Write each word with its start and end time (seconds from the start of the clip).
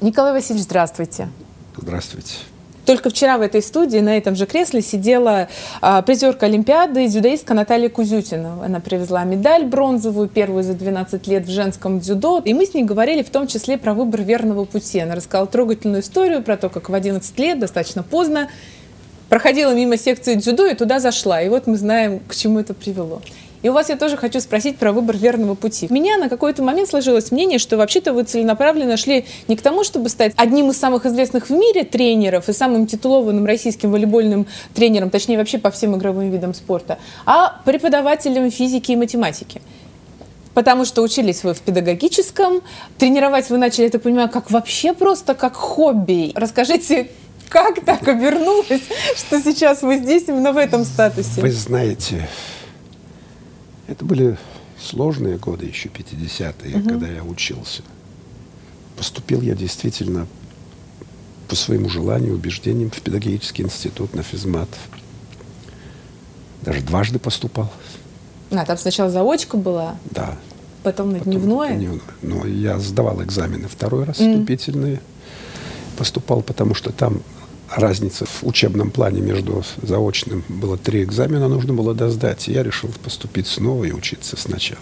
Николай 0.00 0.32
Васильевич, 0.32 0.64
здравствуйте. 0.64 1.28
Здравствуйте. 1.76 2.36
Только 2.86 3.10
вчера 3.10 3.36
в 3.36 3.42
этой 3.42 3.60
студии 3.60 3.98
на 3.98 4.16
этом 4.16 4.34
же 4.34 4.46
кресле 4.46 4.80
сидела 4.80 5.48
а, 5.82 6.00
призерка 6.00 6.46
Олимпиады, 6.46 7.06
дзюдоистка 7.06 7.52
Наталья 7.52 7.90
Кузютина. 7.90 8.64
Она 8.64 8.80
привезла 8.80 9.24
медаль 9.24 9.64
бронзовую, 9.66 10.28
первую 10.28 10.64
за 10.64 10.72
12 10.72 11.26
лет 11.26 11.44
в 11.44 11.50
женском 11.50 12.00
дзюдо. 12.00 12.40
И 12.42 12.54
мы 12.54 12.64
с 12.64 12.72
ней 12.72 12.84
говорили 12.84 13.22
в 13.22 13.28
том 13.28 13.46
числе 13.46 13.76
про 13.76 13.92
выбор 13.92 14.22
верного 14.22 14.64
пути. 14.64 15.00
Она 15.00 15.14
рассказала 15.14 15.46
трогательную 15.46 16.00
историю 16.00 16.42
про 16.42 16.56
то, 16.56 16.70
как 16.70 16.88
в 16.88 16.94
11 16.94 17.38
лет, 17.38 17.58
достаточно 17.58 18.02
поздно, 18.02 18.48
проходила 19.28 19.74
мимо 19.74 19.98
секции 19.98 20.34
дзюдо 20.34 20.66
и 20.66 20.74
туда 20.74 20.98
зашла. 20.98 21.42
И 21.42 21.50
вот 21.50 21.66
мы 21.66 21.76
знаем, 21.76 22.20
к 22.26 22.34
чему 22.34 22.58
это 22.58 22.72
привело. 22.72 23.20
И 23.62 23.68
у 23.68 23.72
вас 23.72 23.90
я 23.90 23.96
тоже 23.96 24.16
хочу 24.16 24.40
спросить 24.40 24.78
про 24.78 24.92
выбор 24.92 25.16
верного 25.16 25.54
пути. 25.54 25.86
У 25.90 25.92
меня 25.92 26.16
на 26.16 26.28
какой-то 26.28 26.62
момент 26.62 26.88
сложилось 26.88 27.30
мнение, 27.30 27.58
что 27.58 27.76
вообще-то 27.76 28.12
вы 28.12 28.24
целенаправленно 28.24 28.96
шли 28.96 29.26
не 29.48 29.56
к 29.56 29.60
тому, 29.60 29.84
чтобы 29.84 30.08
стать 30.08 30.32
одним 30.36 30.70
из 30.70 30.78
самых 30.78 31.04
известных 31.04 31.50
в 31.50 31.52
мире 31.52 31.84
тренеров 31.84 32.48
и 32.48 32.52
самым 32.52 32.86
титулованным 32.86 33.44
российским 33.44 33.90
волейбольным 33.90 34.46
тренером, 34.74 35.10
точнее 35.10 35.36
вообще 35.36 35.58
по 35.58 35.70
всем 35.70 35.96
игровым 35.96 36.30
видам 36.30 36.54
спорта, 36.54 36.98
а 37.26 37.60
преподавателем 37.64 38.50
физики 38.50 38.92
и 38.92 38.96
математики. 38.96 39.60
Потому 40.54 40.84
что 40.84 41.02
учились 41.02 41.44
вы 41.44 41.54
в 41.54 41.60
педагогическом, 41.60 42.62
тренировать 42.98 43.50
вы 43.50 43.58
начали, 43.58 43.84
я 43.84 43.90
так 43.90 44.02
понимаю, 44.02 44.28
как 44.28 44.50
вообще 44.50 44.92
просто 44.92 45.34
как 45.34 45.54
хобби. 45.54 46.32
Расскажите, 46.34 47.10
как 47.48 47.84
так 47.84 48.08
обернулось, 48.08 48.82
что 49.16 49.40
сейчас 49.40 49.82
вы 49.82 49.98
здесь 49.98 50.24
именно 50.28 50.52
в 50.52 50.56
этом 50.56 50.84
статусе? 50.84 51.40
Вы 51.40 51.52
знаете, 51.52 52.28
это 53.90 54.04
были 54.04 54.38
сложные 54.78 55.36
годы, 55.36 55.66
еще 55.66 55.88
50-е, 55.88 56.76
угу. 56.76 56.88
когда 56.88 57.08
я 57.08 57.24
учился. 57.24 57.82
Поступил 58.96 59.42
я 59.42 59.54
действительно 59.54 60.26
по 61.48 61.56
своему 61.56 61.88
желанию, 61.88 62.34
убеждениям 62.34 62.90
в 62.90 63.00
педагогический 63.00 63.64
институт 63.64 64.14
на 64.14 64.22
физмат. 64.22 64.68
Даже 66.62 66.82
дважды 66.82 67.18
поступал. 67.18 67.72
А, 68.52 68.64
там 68.64 68.78
сначала 68.78 69.10
заочка 69.10 69.56
была? 69.56 69.96
Да. 70.10 70.36
Потом 70.84 71.10
на 71.12 71.18
потом 71.18 71.32
дневное? 71.32 71.76
дневное. 71.76 72.00
Но 72.22 72.46
я 72.46 72.78
сдавал 72.78 73.22
экзамены 73.22 73.66
второй 73.66 74.04
раз, 74.04 74.20
mm. 74.20 74.34
вступительные. 74.34 75.00
Поступал, 75.98 76.42
потому 76.42 76.74
что 76.74 76.92
там 76.92 77.22
разница 77.70 78.26
в 78.26 78.42
учебном 78.42 78.90
плане 78.90 79.20
между 79.20 79.62
заочным 79.82 80.44
было 80.48 80.76
три 80.76 81.02
экзамена, 81.04 81.48
нужно 81.48 81.72
было 81.72 81.94
досдать. 81.94 82.48
И 82.48 82.52
я 82.52 82.62
решил 82.62 82.90
поступить 83.02 83.46
снова 83.46 83.84
и 83.84 83.92
учиться 83.92 84.36
сначала. 84.36 84.80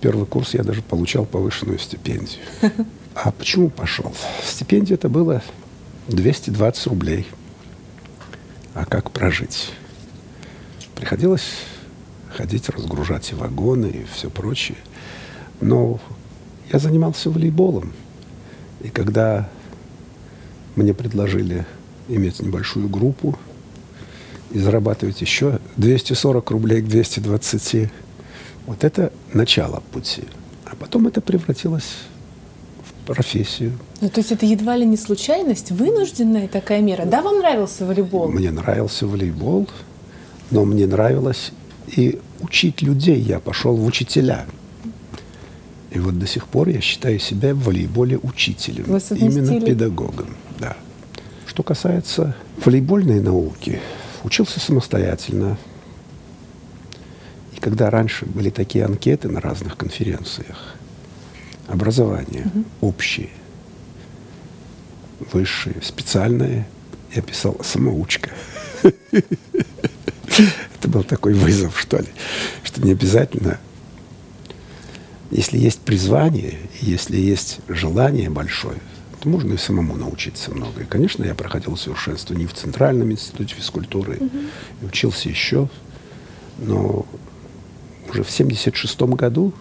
Первый 0.00 0.26
курс 0.26 0.54
я 0.54 0.62
даже 0.62 0.82
получал 0.82 1.24
повышенную 1.24 1.78
стипендию. 1.78 2.42
А 3.14 3.30
почему 3.30 3.70
пошел? 3.70 4.12
Стипендия 4.44 4.96
это 4.96 5.08
было 5.08 5.40
220 6.08 6.86
рублей. 6.88 7.28
А 8.74 8.84
как 8.86 9.12
прожить? 9.12 9.70
Приходилось 10.96 11.46
ходить, 12.36 12.68
разгружать 12.68 13.30
и 13.30 13.36
вагоны, 13.36 13.86
и 13.86 14.04
все 14.12 14.30
прочее. 14.30 14.78
Но 15.60 16.00
я 16.72 16.80
занимался 16.80 17.30
волейболом. 17.30 17.92
И 18.80 18.88
когда 18.88 19.48
мне 20.74 20.92
предложили 20.92 21.64
иметь 22.08 22.40
небольшую 22.40 22.88
группу 22.88 23.38
и 24.50 24.58
зарабатывать 24.58 25.20
еще 25.20 25.58
240 25.76 26.50
рублей 26.50 26.82
к 26.82 26.86
220. 26.86 27.90
Вот 28.66 28.84
это 28.84 29.12
начало 29.32 29.82
пути. 29.92 30.22
А 30.64 30.76
потом 30.76 31.06
это 31.06 31.20
превратилось 31.20 31.92
в 32.82 33.06
профессию. 33.06 33.72
Ну, 34.00 34.08
то 34.08 34.20
есть 34.20 34.32
это 34.32 34.46
едва 34.46 34.76
ли 34.76 34.86
не 34.86 34.96
случайность, 34.96 35.70
вынужденная 35.70 36.48
такая 36.48 36.80
мера. 36.80 37.04
Да, 37.04 37.22
вам 37.22 37.38
нравился 37.38 37.84
волейбол? 37.84 38.28
Мне 38.28 38.50
нравился 38.50 39.06
волейбол, 39.06 39.68
но 40.50 40.64
мне 40.64 40.86
нравилось 40.86 41.52
и 41.96 42.20
учить 42.40 42.82
людей. 42.82 43.20
Я 43.20 43.40
пошел 43.40 43.76
в 43.76 43.84
учителя. 43.84 44.46
И 45.90 45.98
вот 45.98 46.18
до 46.18 46.26
сих 46.26 46.48
пор 46.48 46.68
я 46.68 46.80
считаю 46.80 47.18
себя 47.20 47.54
в 47.54 47.64
волейболе 47.64 48.18
учителем, 48.18 48.84
именно 48.84 49.60
педагогом. 49.60 50.28
Да. 50.58 50.76
Что 51.54 51.62
касается 51.62 52.34
волейбольной 52.64 53.20
науки, 53.20 53.80
учился 54.24 54.58
самостоятельно. 54.58 55.56
И 57.52 57.60
когда 57.60 57.90
раньше 57.90 58.26
были 58.26 58.50
такие 58.50 58.84
анкеты 58.84 59.28
на 59.28 59.40
разных 59.40 59.76
конференциях, 59.76 60.74
образование 61.68 62.46
угу. 62.46 62.64
общее, 62.80 63.28
высшее, 65.32 65.76
специальное, 65.80 66.66
я 67.14 67.22
писал 67.22 67.56
самоучка. 67.62 68.30
Это 68.82 69.28
был 70.88 71.04
такой 71.04 71.34
вызов, 71.34 71.78
что 71.78 71.98
ли, 71.98 72.08
что 72.64 72.82
не 72.82 72.90
обязательно 72.90 73.60
если 75.30 75.58
есть 75.58 75.80
призвание, 75.80 76.58
если 76.80 77.16
есть 77.16 77.58
желание 77.66 78.30
большое, 78.30 78.78
то 79.24 79.30
можно 79.30 79.54
и 79.54 79.56
самому 79.56 79.96
научиться 79.96 80.50
много. 80.50 80.82
И, 80.82 80.84
конечно, 80.84 81.24
я 81.24 81.34
проходил 81.34 81.76
совершенствование 81.78 82.46
в 82.46 82.52
Центральном 82.52 83.10
институте 83.10 83.54
физкультуры, 83.54 84.18
угу. 84.18 84.38
и 84.82 84.84
учился 84.84 85.30
еще. 85.30 85.68
Но 86.58 87.06
уже 88.10 88.22
в 88.22 88.30
1976 88.30 89.00
году 89.16 89.54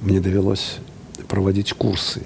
мне 0.00 0.20
довелось 0.20 0.76
проводить 1.28 1.72
курсы 1.72 2.22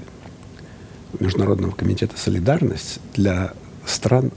Международного 1.19 1.72
комитета 1.72 2.19
«Солидарность» 2.19 3.00
для 3.14 3.54
стран 3.86 4.31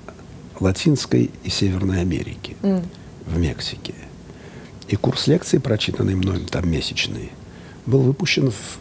Латинской 0.60 1.30
и 1.44 1.50
Северной 1.50 2.02
Америки 2.02 2.56
mm. 2.62 2.86
в 3.26 3.38
Мексике. 3.38 3.94
И 4.88 4.96
курс 4.96 5.28
лекций, 5.28 5.60
прочитанный 5.60 6.16
мной, 6.16 6.40
там 6.50 6.70
месячный, 6.70 7.32
был 7.86 8.02
выпущен 8.02 8.50
в, 8.50 8.80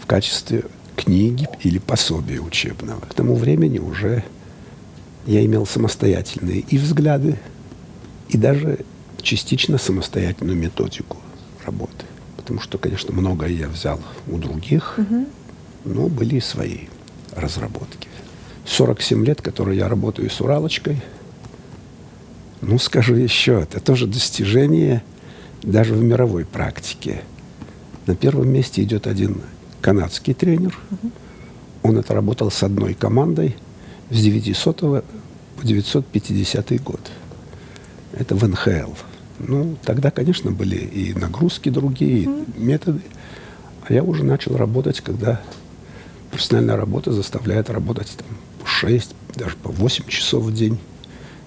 в 0.00 0.06
качестве 0.06 0.64
книги 0.96 1.48
или 1.62 1.78
пособия 1.78 2.40
учебного. 2.40 3.00
К 3.00 3.14
тому 3.14 3.34
времени 3.36 3.78
уже 3.78 4.24
я 5.26 5.44
имел 5.44 5.66
самостоятельные 5.66 6.60
и 6.60 6.78
взгляды, 6.78 7.38
и 8.28 8.36
даже 8.36 8.80
частично 9.22 9.78
самостоятельную 9.78 10.56
методику 10.56 11.18
работы. 11.64 12.06
Потому 12.36 12.60
что, 12.60 12.78
конечно, 12.78 13.12
многое 13.12 13.50
я 13.50 13.68
взял 13.68 14.00
у 14.28 14.38
других, 14.38 14.94
угу. 14.98 15.26
но 15.84 16.08
были 16.08 16.36
и 16.36 16.40
свои 16.40 16.86
разработки. 17.34 18.08
47 18.64 19.24
лет, 19.24 19.42
которые 19.42 19.78
я 19.78 19.88
работаю 19.88 20.30
с 20.30 20.40
Уралочкой, 20.40 21.00
ну, 22.62 22.78
скажу 22.78 23.14
еще, 23.14 23.60
это 23.60 23.80
тоже 23.80 24.06
достижение 24.06 25.02
даже 25.62 25.94
в 25.94 26.02
мировой 26.02 26.44
практике. 26.44 27.22
На 28.06 28.14
первом 28.14 28.48
месте 28.48 28.82
идет 28.82 29.06
один 29.06 29.42
канадский 29.80 30.34
тренер. 30.34 30.78
Он 31.82 31.98
отработал 31.98 32.50
с 32.50 32.62
одной 32.62 32.94
командой 32.94 33.56
с 34.10 34.20
900 34.20 34.80
по 34.80 35.02
950 35.62 36.82
год. 36.82 37.00
Это 38.12 38.34
в 38.34 38.48
НХЛ. 38.48 38.92
Ну, 39.38 39.76
тогда, 39.84 40.10
конечно, 40.10 40.50
были 40.50 40.76
и 40.76 41.14
нагрузки 41.14 41.68
другие, 41.68 42.22
и 42.24 42.28
методы. 42.56 43.00
А 43.86 43.92
я 43.92 44.02
уже 44.02 44.24
начал 44.24 44.56
работать, 44.56 45.00
когда 45.00 45.40
профессиональная 46.30 46.76
работа 46.76 47.12
заставляет 47.12 47.70
работать 47.70 48.08
там, 48.16 48.26
по 48.60 48.66
6, 48.66 49.14
даже 49.34 49.56
по 49.56 49.70
8 49.70 50.06
часов 50.08 50.44
в 50.44 50.54
день 50.54 50.78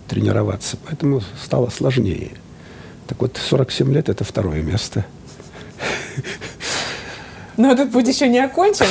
тренироваться. 0.08 0.78
Поэтому 0.86 1.22
стало 1.44 1.70
сложнее. 1.70 2.32
Так 3.08 3.22
вот, 3.22 3.38
47 3.38 3.92
лет– 3.92 4.10
это 4.10 4.24
второе 4.24 4.62
место. 4.62 5.06
Но 7.60 7.74
этот 7.74 7.92
путь 7.92 8.08
еще 8.08 8.30
не 8.30 8.40
окончен. 8.40 8.86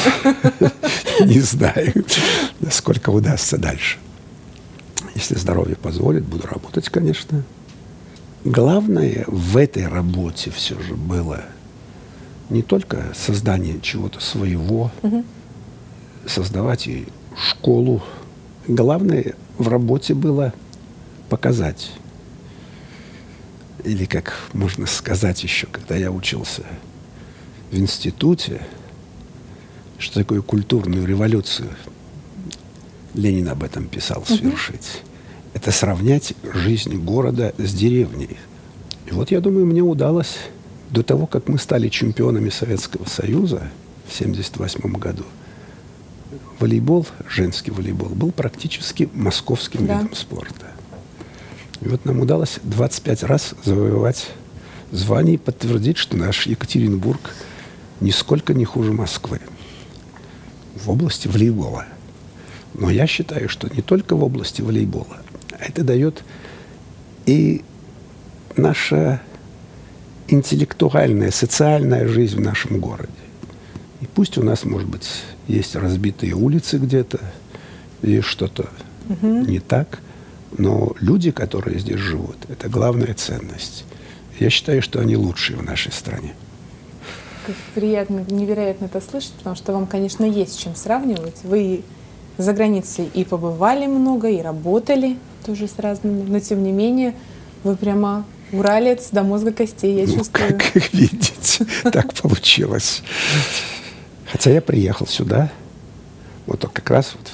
Не 1.21 1.41
знаю, 1.41 2.05
насколько 2.61 3.09
удастся 3.09 3.57
дальше. 3.57 3.97
Если 5.15 5.37
здоровье 5.37 5.75
позволит, 5.75 6.25
буду 6.25 6.47
работать, 6.47 6.91
конечно. 6.91 7.45
Главное 8.45 9.25
в 9.27 9.57
этой 9.57 9.89
работе 9.89 10.51
все 10.51 10.79
же 10.83 10.97
было 10.97 11.45
не 12.51 12.61
только 12.61 13.07
создание 13.15 13.81
чего-то 13.81 14.21
своего, 14.21 14.91
создавать 16.27 16.89
и 16.89 17.07
школу. 17.39 18.03
Главное 18.67 19.35
в 19.57 19.69
работе 19.69 20.13
было 20.13 20.53
показать. 21.31 21.91
Или, 23.83 24.05
как 24.05 24.35
можно 24.53 24.85
сказать 24.85 25.43
еще, 25.43 25.67
когда 25.69 25.97
я 25.97 26.13
учился 26.13 26.65
в 27.71 27.79
институте, 27.79 28.63
что 29.99 30.21
такое 30.21 30.43
культурную 30.43 31.07
революцию, 31.07 31.71
Ленин 33.15 33.49
об 33.49 33.63
этом 33.63 33.89
писал, 33.89 34.25
свершить. 34.25 35.03
Угу. 35.03 35.09
Это 35.55 35.73
сравнять 35.73 36.35
жизнь 36.55 36.97
города 37.03 37.55
с 37.59 37.73
деревней. 37.73 38.37
И 39.07 39.13
вот, 39.13 39.31
я 39.31 39.41
думаю, 39.41 39.67
мне 39.67 39.83
удалось 39.83 40.37
до 40.91 41.03
того, 41.03 41.27
как 41.27 41.49
мы 41.49 41.59
стали 41.59 41.89
чемпионами 41.89 42.51
Советского 42.51 43.07
Союза 43.07 43.71
в 44.07 44.21
1978 44.21 44.93
году, 44.93 45.25
волейбол, 46.61 47.07
женский 47.29 47.71
волейбол, 47.71 48.11
был 48.11 48.31
практически 48.31 49.09
московским 49.13 49.87
да. 49.87 50.01
видом 50.01 50.15
спорта. 50.15 50.67
И 51.81 51.89
вот 51.89 52.05
нам 52.05 52.21
удалось 52.21 52.59
25 52.63 53.23
раз 53.25 53.55
завоевать 53.65 54.29
звание 54.91 55.35
и 55.35 55.39
подтвердить, 55.39 55.97
что 55.97 56.17
наш 56.17 56.47
Екатеринбург 56.47 57.35
нисколько 58.01 58.55
не 58.55 58.65
хуже 58.65 58.93
Москвы 58.93 59.41
в 60.75 60.91
области 60.91 61.29
волейбола. 61.29 61.87
Но 62.75 62.91
я 62.91 63.07
считаю, 63.07 63.49
что 63.49 63.69
не 63.75 63.83
только 63.83 64.15
в 64.15 64.23
области 64.23 64.63
волейбола. 64.63 65.19
Это 65.59 65.83
дает 65.83 66.23
и 67.27 67.65
наша 68.57 69.21
интеллектуальная, 70.29 71.31
социальная 71.31 72.07
жизнь 72.07 72.37
в 72.37 72.41
нашем 72.41 72.79
городе. 72.79 73.11
И 74.01 74.07
пусть 74.07 74.39
у 74.39 74.43
нас, 74.43 74.65
может 74.65 74.89
быть, 74.89 75.09
есть 75.49 75.75
разбитые 75.75 76.35
улицы 76.35 76.79
где-то, 76.79 77.21
и 78.03 78.21
что-то 78.21 78.69
угу. 79.09 79.27
не 79.27 79.59
так, 79.59 80.01
но 80.57 80.95
люди, 81.01 81.31
которые 81.31 81.81
здесь 81.81 81.99
живут, 81.99 82.37
это 82.49 82.69
главная 82.69 83.15
ценность. 83.15 83.85
Я 84.39 84.51
считаю, 84.51 84.83
что 84.83 85.01
они 85.01 85.17
лучшие 85.17 85.59
в 85.59 85.65
нашей 85.65 85.93
стране. 85.93 86.35
Как 87.49 87.57
приятно, 87.75 88.27
невероятно 88.29 88.85
это 88.85 89.01
слышать, 89.01 89.33
потому 89.39 89.57
что 89.57 89.73
вам, 89.73 89.87
конечно, 89.87 90.23
есть 90.23 90.53
с 90.53 90.57
чем 90.57 90.77
сравнивать. 90.77 91.37
Вы 91.45 91.83
за 92.37 92.53
границей 92.53 93.09
и 93.15 93.25
побывали 93.25 93.87
много, 93.87 94.29
и 94.29 94.43
работали 94.43 95.17
тоже 95.47 95.67
с 95.67 95.79
разными, 95.79 96.29
но 96.29 96.41
тем 96.41 96.63
не 96.63 96.73
менее 96.73 97.15
вы 97.65 97.75
прямо 97.75 98.27
уралец 98.53 99.09
до 99.13 99.23
мозга 99.23 99.51
костей, 99.51 99.97
я 99.97 100.07
ну, 100.07 100.19
чувствую. 100.19 100.59
Как 100.59 100.75
видите, 100.93 101.65
так 101.85 102.13
получилось. 102.13 103.03
Хотя 104.31 104.51
я 104.51 104.61
приехал 104.61 105.07
сюда, 105.07 105.51
вот 106.45 106.69
как 106.71 106.91
раз 106.91 107.15
вот 107.19 107.31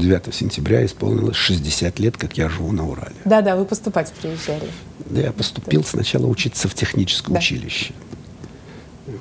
9 0.00 0.32
сентября 0.32 0.86
исполнилось 0.86 1.34
60 1.34 1.98
лет, 1.98 2.16
как 2.16 2.38
я 2.38 2.48
живу 2.48 2.70
на 2.70 2.88
Урале. 2.88 3.16
Да-да, 3.24 3.56
вы 3.56 3.64
поступать 3.64 4.12
приезжали. 4.12 4.68
Да, 5.06 5.22
я 5.22 5.32
поступил 5.32 5.82
сначала 5.82 6.26
учиться 6.26 6.68
в 6.68 6.74
техническое 6.74 7.32
да. 7.32 7.40
училище. 7.40 7.94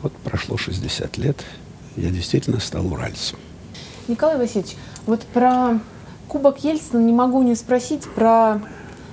Вот 0.01 0.13
прошло 0.13 0.57
60 0.57 1.17
лет, 1.17 1.37
я 1.95 2.09
действительно 2.09 2.59
стал 2.59 2.91
уральцем. 2.91 3.37
Николай 4.07 4.37
Васильевич, 4.37 4.75
вот 5.05 5.21
про 5.21 5.79
Кубок 6.27 6.63
Ельцина 6.63 6.99
не 6.99 7.13
могу 7.13 7.43
не 7.43 7.55
спросить 7.55 8.03
про 8.09 8.61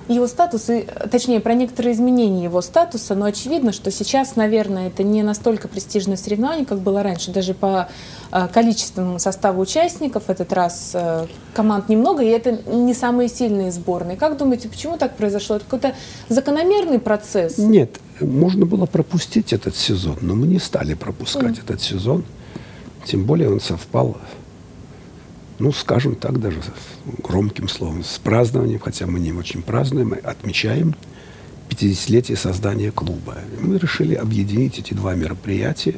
его 0.07 0.25
статус, 0.25 0.69
и, 0.69 0.87
точнее, 1.11 1.39
про 1.39 1.53
некоторые 1.53 1.93
изменения 1.93 2.43
его 2.43 2.61
статуса, 2.61 3.13
но 3.13 3.25
очевидно, 3.25 3.71
что 3.71 3.91
сейчас, 3.91 4.35
наверное, 4.35 4.87
это 4.87 5.03
не 5.03 5.21
настолько 5.21 5.67
престижное 5.67 6.17
соревнование, 6.17 6.65
как 6.65 6.79
было 6.79 7.03
раньше, 7.03 7.31
даже 7.31 7.53
по 7.53 7.89
э, 8.31 8.47
количественному 8.51 9.19
составу 9.19 9.61
участников. 9.61 10.23
Этот 10.29 10.51
раз 10.51 10.91
э, 10.95 11.27
команд 11.53 11.89
немного, 11.89 12.23
и 12.23 12.27
это 12.27 12.53
не 12.53 12.95
самые 12.95 13.29
сильные 13.29 13.71
сборные. 13.71 14.17
Как 14.17 14.35
думаете, 14.37 14.67
почему 14.67 14.97
так 14.97 15.15
произошло? 15.15 15.57
Это 15.57 15.65
какой-то 15.65 15.93
закономерный 16.27 16.99
процесс? 16.99 17.59
Нет, 17.59 17.99
можно 18.21 18.65
было 18.65 18.85
пропустить 18.85 19.53
этот 19.53 19.75
сезон, 19.75 20.17
но 20.21 20.35
мы 20.35 20.47
не 20.47 20.59
стали 20.59 20.93
пропускать 20.93 21.57
mm. 21.57 21.63
этот 21.63 21.81
сезон. 21.81 22.23
Тем 23.05 23.25
более 23.25 23.49
он 23.49 23.59
совпал 23.59 24.17
ну, 25.59 25.73
скажем 25.73 26.15
так, 26.15 26.39
даже 26.39 26.61
громким 27.21 27.67
словом, 27.67 28.03
с 28.03 28.17
празднованием, 28.17 28.79
хотя 28.79 29.05
мы 29.05 29.19
не 29.19 29.33
очень 29.33 29.61
празднуем, 29.61 30.09
мы 30.09 30.17
отмечаем 30.17 30.95
50-летие 31.69 32.37
создания 32.37 32.91
клуба. 32.91 33.37
Мы 33.59 33.77
решили 33.77 34.15
объединить 34.15 34.79
эти 34.79 34.93
два 34.93 35.15
мероприятия, 35.15 35.95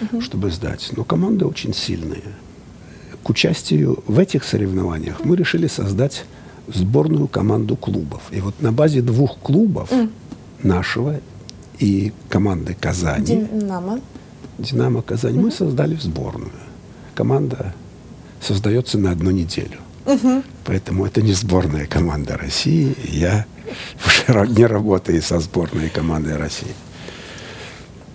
угу. 0.00 0.20
чтобы 0.20 0.50
сдать. 0.50 0.90
Но 0.96 1.04
команды 1.04 1.44
очень 1.44 1.74
сильные. 1.74 2.22
К 3.22 3.30
участию 3.30 4.02
в 4.06 4.18
этих 4.18 4.44
соревнованиях 4.44 5.24
мы 5.24 5.36
решили 5.36 5.66
создать 5.66 6.24
сборную 6.66 7.28
команду 7.28 7.76
клубов. 7.76 8.22
И 8.30 8.40
вот 8.40 8.60
на 8.62 8.72
базе 8.72 9.02
двух 9.02 9.38
клубов, 9.38 9.92
mm. 9.92 10.10
нашего 10.62 11.20
и 11.78 12.12
команды 12.28 12.76
Казани, 12.78 13.48
Динамо, 13.50 14.00
Динамо 14.58 15.02
Казань, 15.02 15.36
mm 15.36 15.42
мы 15.42 15.50
создали 15.50 15.96
сборную. 15.96 16.50
Команда 17.14 17.74
создается 18.40 18.98
на 18.98 19.10
одну 19.10 19.30
неделю. 19.30 19.78
Угу. 20.06 20.42
Поэтому 20.64 21.06
это 21.06 21.22
не 21.22 21.32
сборная 21.32 21.86
команда 21.86 22.36
России. 22.36 22.94
Я 23.08 23.46
уже 24.28 24.48
не 24.48 24.66
работаю 24.66 25.22
со 25.22 25.38
сборной 25.40 25.88
командой 25.88 26.36
России. 26.36 26.74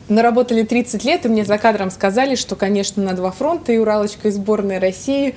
Наработали 0.09 0.63
30 0.63 1.03
лет, 1.03 1.25
и 1.25 1.29
мне 1.29 1.43
за 1.43 1.57
кадром 1.57 1.91
сказали, 1.91 2.35
что, 2.35 2.55
конечно, 2.55 3.03
на 3.03 3.13
два 3.13 3.31
фронта 3.31 3.73
и 3.73 3.77
Уралочка, 3.77 4.29
и 4.29 4.31
сборная 4.31 4.79
России. 4.79 5.35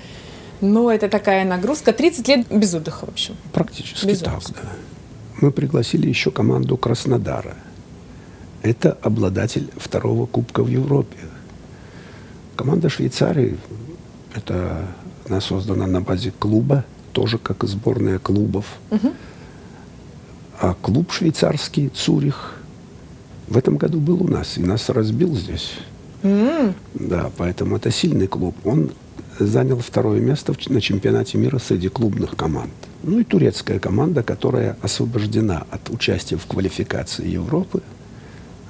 Но 0.61 0.93
это 0.93 1.08
такая 1.08 1.44
нагрузка. 1.44 1.93
30 1.93 2.28
лет 2.28 2.46
без 2.50 2.75
отдыха, 2.75 3.06
в 3.06 3.08
общем. 3.08 3.37
Практически 3.52 4.06
без 4.06 4.20
так, 4.20 4.38
отдыха. 4.38 4.62
да. 4.62 4.69
Мы 5.40 5.50
пригласили 5.50 6.08
еще 6.08 6.31
команду 6.31 6.76
Краснодара. 6.76 7.56
Это 8.62 8.92
обладатель 9.02 9.70
второго 9.76 10.26
кубка 10.26 10.62
в 10.62 10.68
Европе. 10.68 11.18
Команда 12.56 12.88
Швейцарии 12.88 13.56
это 14.34 14.86
она 15.28 15.40
создана 15.40 15.86
на 15.86 16.00
базе 16.00 16.32
клуба, 16.36 16.84
тоже 17.12 17.38
как 17.38 17.64
и 17.64 17.66
сборная 17.66 18.18
клубов. 18.18 18.66
Угу. 18.90 19.12
А 20.60 20.74
клуб 20.74 21.12
швейцарский 21.12 21.88
Цурих 21.88 22.56
в 23.48 23.56
этом 23.56 23.76
году 23.76 24.00
был 24.00 24.22
у 24.22 24.28
нас 24.28 24.58
и 24.58 24.60
нас 24.60 24.88
разбил 24.88 25.34
здесь. 25.34 25.72
Mm. 26.22 26.74
Да, 26.94 27.30
поэтому 27.36 27.76
это 27.76 27.90
сильный 27.90 28.26
клуб. 28.26 28.54
Он 28.64 28.90
занял 29.38 29.78
второе 29.78 30.20
место 30.20 30.54
на 30.68 30.80
чемпионате 30.80 31.38
мира 31.38 31.58
среди 31.58 31.88
клубных 31.88 32.36
команд. 32.36 32.72
Ну 33.02 33.20
и 33.20 33.24
турецкая 33.24 33.78
команда, 33.78 34.22
которая 34.22 34.76
освобождена 34.82 35.64
от 35.70 35.88
участия 35.88 36.36
в 36.36 36.44
квалификации 36.44 37.26
Европы. 37.26 37.82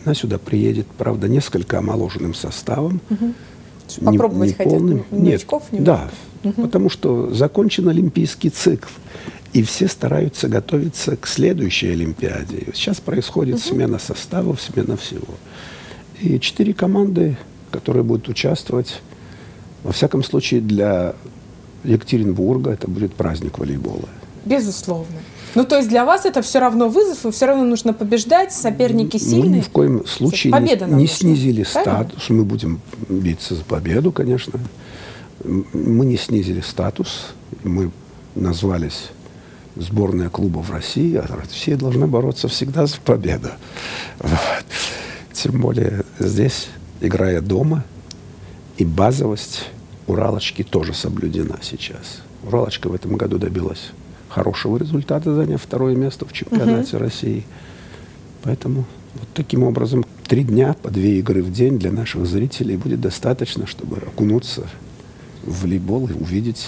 Она 0.05 0.15
сюда 0.15 0.39
приедет, 0.39 0.87
правда, 0.99 1.29
несколько 1.29 1.79
омоложенным 1.79 2.35
составом. 2.35 3.01
Попробовать 4.01 4.59
не, 4.59 4.65
не 4.65 4.71
полным. 4.71 4.99
хотят 4.99 5.13
новичков? 5.13 5.73
Нет, 5.73 5.85
да, 5.85 6.11
угу. 6.45 6.63
потому 6.63 6.89
что 6.89 7.33
закончен 7.35 7.89
олимпийский 7.89 8.51
цикл. 8.51 8.89
И 9.53 9.65
все 9.65 9.89
стараются 9.89 10.49
готовиться 10.49 11.17
к 11.17 11.27
следующей 11.27 11.89
Олимпиаде. 11.89 12.69
Сейчас 12.73 13.01
происходит 13.01 13.57
угу. 13.57 13.63
смена 13.63 13.99
составов, 13.99 14.61
смена 14.61 14.97
всего. 14.97 15.35
И 16.21 16.39
четыре 16.39 16.73
команды, 16.73 17.37
которые 17.73 18.05
будут 18.05 18.29
участвовать, 18.29 19.03
во 19.83 19.93
всяком 19.93 20.23
случае 20.23 20.61
для 20.61 21.15
Екатеринбурга 21.83 22.71
это 22.71 22.89
будет 22.89 23.15
праздник 23.15 23.59
волейбола. 23.59 24.09
Безусловно. 24.45 25.19
Ну, 25.55 25.65
то 25.65 25.77
есть 25.77 25.89
для 25.89 26.05
вас 26.05 26.27
это 26.27 26.43
все 26.43 26.61
равно 26.61 26.89
вызов, 26.89 27.27
и 27.27 27.31
все 27.31 27.47
равно 27.47 27.65
нужно 27.65 27.93
побеждать, 27.93 28.53
соперники 28.53 29.17
сильные. 29.17 29.51
Мы 29.51 29.57
ни 29.57 29.61
в 29.61 29.69
коем 29.71 30.07
случае 30.07 30.53
Победа 30.53 30.87
не, 30.87 30.95
не 30.95 31.07
снизили 31.07 31.65
статус. 31.65 32.29
Мы 32.31 32.45
будем 32.45 32.81
биться 33.09 33.55
за 33.55 33.65
победу, 33.65 34.13
конечно. 34.13 34.61
Мы 35.45 36.07
не 36.07 36.17
снизили 36.17 36.61
статус. 36.61 37.29
Мы 37.65 37.91
назвались 38.35 39.09
сборная 39.75 40.29
клубов 40.29 40.71
России, 40.71 41.17
а 41.17 41.27
Россия 41.27 41.77
должна 41.77 42.07
бороться 42.07 42.47
всегда 42.49 42.87
за 42.87 43.01
победу. 43.01 43.49
Вот. 44.21 44.65
Тем 45.33 45.61
более 45.61 46.05
здесь, 46.19 46.69
играя 47.01 47.41
дома, 47.41 47.85
и 48.77 48.85
базовость 48.85 49.65
Уралочки 50.07 50.63
тоже 50.63 50.93
соблюдена 50.95 51.59
сейчас. 51.63 52.23
Уралочка 52.43 52.89
в 52.89 52.95
этом 52.95 53.17
году 53.17 53.39
добилась 53.39 53.91
хорошего 54.31 54.79
результата, 54.79 55.35
заняв 55.35 55.61
второе 55.61 55.97
место 55.97 56.25
в 56.25 56.33
чемпионате 56.33 56.97
угу. 56.97 57.05
России. 57.05 57.45
Поэтому 58.43 58.85
вот 59.15 59.29
таким 59.35 59.65
образом 59.65 60.05
три 60.27 60.45
дня 60.45 60.75
по 60.81 60.91
две 60.91 61.19
игры 61.19 61.43
в 61.43 61.53
день 61.53 61.79
для 61.79 61.91
наших 61.91 62.27
зрителей 62.27 62.77
будет 62.77 63.01
достаточно, 63.01 63.67
чтобы 63.67 63.99
окунуться 63.99 64.67
в 65.43 65.63
волейбол 65.63 66.09
и 66.09 66.13
увидеть 66.13 66.67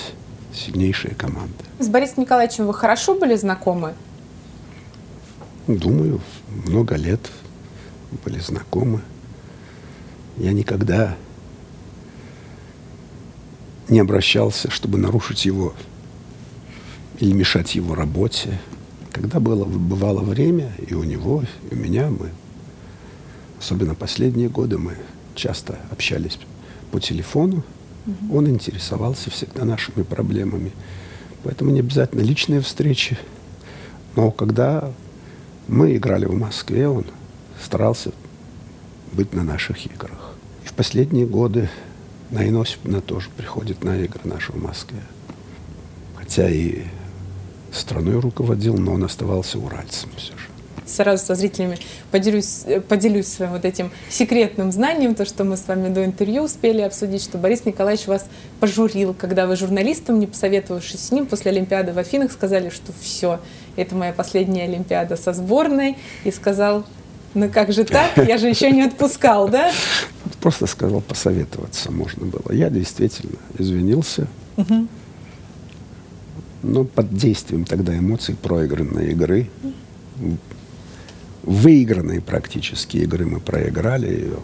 сильнейшие 0.53 1.15
команды. 1.15 1.55
С 1.79 1.89
Борисом 1.89 2.25
Николаевичем 2.25 2.67
вы 2.67 2.75
хорошо 2.75 3.15
были 3.15 3.37
знакомы? 3.37 3.95
Думаю, 5.67 6.21
много 6.67 6.97
лет 6.97 7.31
были 8.25 8.41
знакомы. 8.41 9.01
Я 10.37 10.53
никогда 10.53 11.15
не 13.89 14.01
обращался, 14.01 14.71
чтобы 14.71 14.99
нарушить 14.99 15.45
его 15.45 15.75
или 17.23 17.33
мешать 17.33 17.77
его 17.77 17.95
работе. 17.95 18.59
Когда 19.13 19.39
было, 19.39 19.65
бывало 19.65 20.23
время, 20.23 20.73
и 20.85 20.93
у 20.95 21.05
него, 21.05 21.45
и 21.71 21.75
у 21.75 21.79
меня, 21.79 22.11
мы, 22.11 22.31
особенно 23.61 23.95
последние 23.95 24.49
годы, 24.49 24.77
мы 24.77 24.97
часто 25.37 25.79
общались 25.93 26.37
по 26.91 26.99
телефону. 26.99 27.63
Угу. 28.07 28.37
Он 28.37 28.49
интересовался 28.49 29.31
всегда 29.31 29.65
нашими 29.65 30.03
проблемами. 30.03 30.73
Поэтому 31.45 31.71
не 31.71 31.79
обязательно 31.79 32.23
личные 32.23 32.61
встречи. 32.61 33.17
Но 34.17 34.33
когда 34.33 34.91
мы 35.69 35.95
играли 35.95 36.25
в 36.25 36.35
Москве, 36.35 36.89
он 36.89 37.05
старался 37.63 38.11
быть 39.13 39.33
на 39.33 39.45
наших 39.45 39.87
играх. 39.87 40.35
И 40.65 40.67
в 40.67 40.73
последние 40.73 41.27
годы 41.27 41.71
на 42.31 42.49
Иносипна 42.49 43.01
тоже 43.01 43.29
приходит 43.37 43.85
на 43.85 43.97
игры 44.01 44.23
наши 44.25 44.51
в 44.51 44.61
Москве. 44.61 45.03
Хотя 46.17 46.51
и 46.51 46.83
страной 47.73 48.21
руководил, 48.21 48.77
но 48.77 48.95
он 48.95 49.05
оставался 49.05 49.59
уральцем 49.59 50.11
все 50.17 50.33
же 50.33 50.53
сразу 50.93 51.25
со 51.25 51.35
зрителями 51.35 51.79
поделюсь, 52.11 52.65
поделюсь 52.89 53.27
своим 53.27 53.53
вот 53.53 53.65
этим 53.65 53.91
секретным 54.09 54.73
знанием, 54.73 55.15
то, 55.15 55.25
что 55.25 55.45
мы 55.45 55.57
с 55.57 55.67
вами 55.67 55.89
до 55.89 56.05
интервью 56.05 56.43
успели 56.43 56.81
обсудить, 56.83 57.23
что 57.23 57.39
Борис 57.39 57.65
Николаевич 57.65 58.07
вас 58.07 58.27
пожурил, 58.61 59.15
когда 59.15 59.47
вы 59.47 59.57
журналистам, 59.57 60.19
не 60.19 60.27
посоветовавшись 60.27 61.01
с 61.01 61.11
ним, 61.11 61.27
после 61.27 61.51
Олимпиады 61.51 61.93
в 61.93 61.99
Афинах 61.99 62.33
сказали, 62.33 62.69
что 62.69 62.93
все, 63.01 63.41
это 63.77 63.95
моя 63.95 64.13
последняя 64.13 64.65
Олимпиада 64.65 65.17
со 65.17 65.33
сборной, 65.33 65.97
и 66.25 66.31
сказал, 66.31 66.85
ну 67.35 67.49
как 67.49 67.73
же 67.73 67.85
так, 67.85 68.11
я 68.17 68.39
же 68.39 68.49
еще 68.49 68.71
не 68.71 68.83
отпускал, 68.83 69.49
да? 69.49 69.73
Просто 70.41 70.67
сказал, 70.67 71.01
посоветоваться 71.01 71.91
можно 71.91 72.27
было. 72.27 72.53
Я 72.53 72.69
действительно 72.69 73.39
извинился. 73.59 74.27
Но 76.63 76.85
под 76.85 77.15
действием 77.15 77.65
тогда 77.65 77.97
эмоций 77.97 78.37
проигранной 78.37 79.13
игры 79.13 79.49
выигранные 81.43 82.21
практически 82.21 82.99
игры 82.99 83.27
мы 83.27 83.41
проиграли 83.41 84.07
ее. 84.07 84.39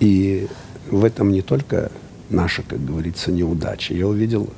И 0.00 0.48
в 0.90 1.04
этом 1.04 1.30
не 1.30 1.42
только 1.42 1.90
наша, 2.30 2.62
как 2.62 2.84
говорится, 2.84 3.30
неудача. 3.30 3.94
Я 3.94 4.08
увидел 4.08 4.50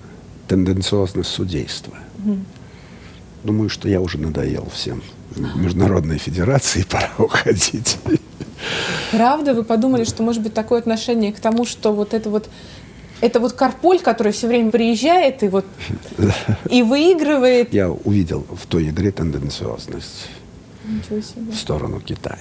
тенденциозность 0.49 1.31
судейства. 1.31 1.95
Mm. 2.25 2.41
Думаю, 3.45 3.69
что 3.69 3.89
я 3.89 4.01
уже 4.01 4.19
надоел 4.19 4.69
всем. 4.73 5.03
Международной 5.37 6.19
Федерации 6.19 6.83
пора 6.91 7.11
уходить. 7.19 7.99
Правда? 9.13 9.55
Вы 9.55 9.63
подумали, 9.63 10.05
что 10.05 10.23
может 10.23 10.43
быть 10.43 10.55
такое 10.55 10.79
отношение 10.79 11.33
к 11.33 11.41
тому, 11.41 11.65
что 11.65 11.93
вот 11.93 12.15
это 12.15 12.31
вот 12.31 12.49
это 13.21 13.41
вот 13.41 13.53
Карполь, 13.53 14.01
который 14.01 14.33
все 14.33 14.47
время 14.47 14.71
приезжает 14.71 15.43
и 15.43 15.49
вот 15.49 15.65
и 16.71 16.83
выигрывает. 16.83 17.73
Я 17.73 17.91
увидел 17.91 18.47
в 18.51 18.67
той 18.67 18.89
игре 18.89 19.11
тенденциозность 19.11 20.29
в 21.51 21.55
сторону 21.55 22.01
Китая. 22.01 22.39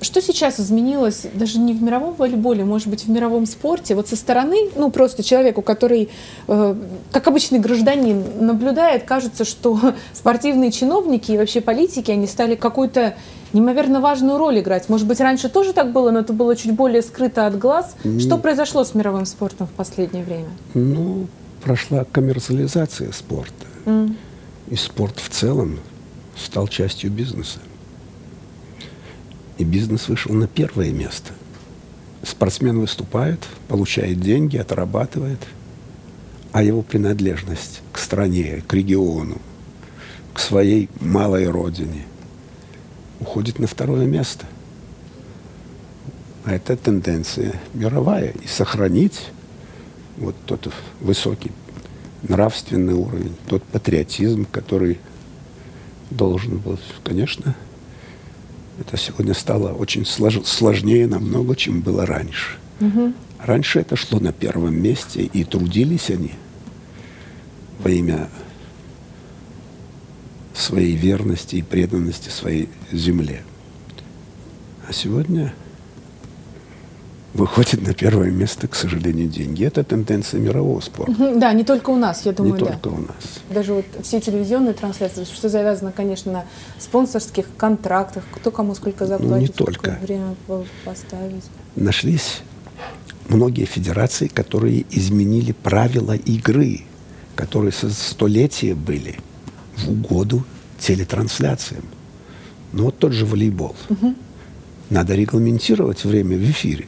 Что 0.00 0.22
сейчас 0.22 0.60
изменилось 0.60 1.26
даже 1.34 1.58
не 1.58 1.72
в 1.72 1.82
мировом 1.82 2.14
волейболе, 2.14 2.64
может 2.64 2.88
быть, 2.88 3.04
в 3.04 3.10
мировом 3.10 3.46
спорте? 3.46 3.94
Вот 3.94 4.08
со 4.08 4.16
стороны, 4.16 4.70
ну, 4.76 4.90
просто 4.90 5.22
человеку, 5.22 5.62
который, 5.62 6.08
э, 6.46 6.74
как 7.10 7.26
обычный 7.26 7.58
гражданин, 7.58 8.22
наблюдает, 8.40 9.04
кажется, 9.04 9.44
что 9.44 9.78
спортивные 10.12 10.70
чиновники 10.70 11.32
и 11.32 11.38
вообще 11.38 11.60
политики, 11.60 12.10
они 12.10 12.26
стали 12.26 12.54
какую-то 12.54 13.14
неимоверно 13.52 14.00
важную 14.00 14.38
роль 14.38 14.60
играть. 14.60 14.88
Может 14.88 15.06
быть, 15.06 15.20
раньше 15.20 15.48
тоже 15.48 15.72
так 15.72 15.92
было, 15.92 16.10
но 16.10 16.20
это 16.20 16.32
было 16.32 16.54
чуть 16.54 16.72
более 16.72 17.02
скрыто 17.02 17.46
от 17.46 17.58
глаз. 17.58 17.96
Mm. 18.04 18.20
Что 18.20 18.38
произошло 18.38 18.84
с 18.84 18.94
мировым 18.94 19.26
спортом 19.26 19.66
в 19.66 19.70
последнее 19.70 20.24
время? 20.24 20.48
Ну, 20.74 21.26
прошла 21.62 22.04
коммерциализация 22.04 23.10
спорта. 23.12 23.66
Mm. 23.86 24.14
И 24.68 24.76
спорт 24.76 25.18
в 25.18 25.28
целом 25.30 25.78
стал 26.36 26.68
частью 26.68 27.10
бизнеса. 27.10 27.58
И 29.58 29.64
бизнес 29.64 30.08
вышел 30.08 30.32
на 30.32 30.46
первое 30.46 30.92
место. 30.92 31.32
Спортсмен 32.22 32.80
выступает, 32.80 33.40
получает 33.68 34.20
деньги, 34.20 34.56
отрабатывает, 34.56 35.40
а 36.52 36.62
его 36.62 36.82
принадлежность 36.82 37.82
к 37.92 37.98
стране, 37.98 38.62
к 38.66 38.72
региону, 38.72 39.38
к 40.32 40.38
своей 40.38 40.88
малой 41.00 41.48
родине 41.48 42.04
уходит 43.20 43.58
на 43.58 43.66
второе 43.66 44.06
место. 44.06 44.46
А 46.44 46.52
это 46.52 46.76
тенденция 46.76 47.60
мировая. 47.74 48.32
И 48.42 48.46
сохранить 48.46 49.30
вот 50.16 50.34
тот 50.46 50.72
высокий 51.00 51.52
нравственный 52.22 52.94
уровень, 52.94 53.36
тот 53.48 53.62
патриотизм, 53.64 54.46
который 54.50 54.98
должен 56.10 56.58
был, 56.58 56.78
конечно. 57.04 57.54
Это 58.78 58.96
сегодня 58.96 59.34
стало 59.34 59.72
очень 59.72 60.06
слож, 60.06 60.40
сложнее 60.44 61.06
намного, 61.06 61.56
чем 61.56 61.80
было 61.80 62.06
раньше. 62.06 62.56
Угу. 62.80 63.12
Раньше 63.40 63.80
это 63.80 63.96
шло 63.96 64.20
на 64.20 64.32
первом 64.32 64.80
месте, 64.80 65.22
и 65.22 65.44
трудились 65.44 66.10
они 66.10 66.32
во 67.80 67.90
имя 67.90 68.28
своей 70.54 70.94
верности 70.94 71.56
и 71.56 71.62
преданности 71.62 72.28
своей 72.28 72.68
земле. 72.92 73.42
А 74.88 74.92
сегодня 74.92 75.54
выходит 77.34 77.86
на 77.86 77.94
первое 77.94 78.30
место, 78.30 78.68
к 78.68 78.74
сожалению, 78.74 79.28
деньги. 79.28 79.64
Это 79.64 79.84
тенденция 79.84 80.40
мирового 80.40 80.80
спорта. 80.80 81.14
Да, 81.36 81.52
не 81.52 81.64
только 81.64 81.90
у 81.90 81.96
нас, 81.96 82.24
я 82.24 82.32
думаю, 82.32 82.54
Не 82.54 82.60
да. 82.60 82.66
только 82.72 82.88
у 82.88 83.00
нас. 83.00 83.40
Даже 83.50 83.74
вот 83.74 83.84
все 84.02 84.20
телевизионные 84.20 84.74
трансляции, 84.74 85.24
что 85.24 85.48
завязано, 85.48 85.92
конечно, 85.92 86.32
на 86.32 86.44
спонсорских 86.78 87.46
контрактах, 87.56 88.24
кто 88.32 88.50
кому 88.50 88.74
сколько 88.74 89.06
заплатит, 89.06 89.30
ну, 89.30 89.38
не 89.40 89.48
только. 89.48 89.98
время 90.02 90.34
поставить. 90.84 91.44
Нашлись 91.76 92.40
многие 93.28 93.64
федерации, 93.64 94.28
которые 94.28 94.84
изменили 94.90 95.52
правила 95.52 96.12
игры, 96.12 96.82
которые 97.36 97.72
со 97.72 97.90
столетия 97.90 98.74
были 98.74 99.16
в 99.76 99.90
угоду 99.90 100.44
телетрансляциям. 100.78 101.84
Ну 102.72 102.84
вот 102.84 102.98
тот 102.98 103.12
же 103.12 103.24
волейбол. 103.24 103.76
Угу. 103.88 104.14
Надо 104.90 105.14
регламентировать 105.14 106.04
время 106.04 106.36
в 106.36 106.50
эфире. 106.50 106.86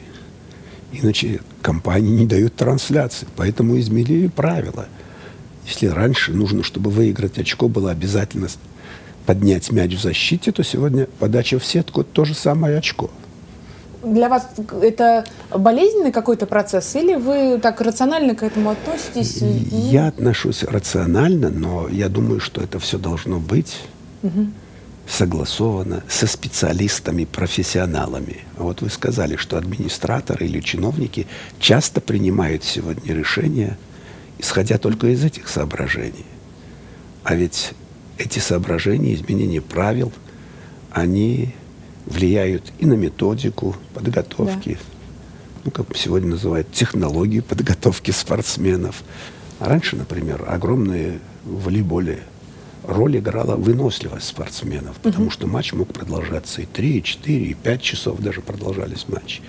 Иначе 0.91 1.39
компании 1.61 2.11
не 2.11 2.25
дают 2.25 2.55
трансляции. 2.55 3.27
Поэтому 3.35 3.79
изменили 3.79 4.27
правила. 4.27 4.87
Если 5.65 5.87
раньше 5.87 6.33
нужно, 6.33 6.63
чтобы 6.63 6.89
выиграть 6.89 7.37
очко, 7.37 7.67
было 7.67 7.91
обязательно 7.91 8.47
поднять 9.25 9.71
мяч 9.71 9.93
в 9.93 10.01
защите, 10.01 10.51
то 10.51 10.63
сегодня 10.63 11.07
подача 11.19 11.59
в 11.59 11.65
сетку– 11.65 12.03
то 12.13 12.25
же 12.25 12.33
самое 12.33 12.77
очко. 12.77 13.09
Для 14.03 14.29
вас 14.29 14.49
это 14.81 15.25
болезненный 15.55 16.11
какой-то 16.11 16.47
процесс 16.47 16.95
или 16.95 17.13
вы 17.13 17.59
так 17.59 17.79
рационально 17.81 18.33
к 18.33 18.41
этому 18.41 18.71
относитесь? 18.71 19.43
Я 19.71 20.07
отношусь 20.07 20.63
рационально, 20.63 21.51
но 21.51 21.87
я 21.87 22.09
думаю, 22.09 22.39
что 22.39 22.61
это 22.61 22.79
все 22.79 22.97
должно 22.97 23.39
быть. 23.39 23.77
Угу 24.23 24.47
согласовано 25.11 26.03
со 26.07 26.25
специалистами, 26.25 27.25
профессионалами. 27.25 28.39
А 28.57 28.63
вот 28.63 28.81
вы 28.81 28.89
сказали, 28.89 29.35
что 29.35 29.57
администраторы 29.57 30.45
или 30.45 30.61
чиновники 30.61 31.27
часто 31.59 31.99
принимают 31.99 32.63
сегодня 32.63 33.13
решения, 33.13 33.77
исходя 34.39 34.77
только 34.77 35.07
из 35.07 35.23
этих 35.23 35.49
соображений. 35.49 36.25
А 37.23 37.35
ведь 37.35 37.73
эти 38.17 38.39
соображения, 38.39 39.13
изменения 39.13 39.59
правил, 39.59 40.13
они 40.91 41.53
влияют 42.05 42.71
и 42.79 42.85
на 42.85 42.93
методику 42.93 43.75
подготовки, 43.93 44.77
да. 44.79 45.61
ну, 45.65 45.71
как 45.71 45.97
сегодня 45.97 46.29
называют, 46.29 46.71
технологии 46.71 47.41
подготовки 47.41 48.11
спортсменов. 48.11 49.03
А 49.59 49.67
раньше, 49.67 49.97
например, 49.97 50.45
огромные 50.47 51.19
в 51.43 51.65
волейболе 51.65 52.19
роль 52.83 53.17
играла 53.17 53.55
выносливость 53.55 54.27
спортсменов, 54.27 54.97
потому 54.97 55.25
угу. 55.25 55.31
что 55.31 55.47
матч 55.47 55.73
мог 55.73 55.93
продолжаться 55.93 56.61
и 56.61 56.65
3, 56.65 56.97
и 56.97 57.03
4, 57.03 57.45
и 57.45 57.53
5 57.53 57.81
часов 57.81 58.19
даже 58.19 58.41
продолжались 58.41 59.05
матчи. 59.07 59.41